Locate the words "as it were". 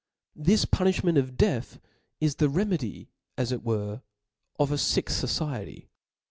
3.37-4.01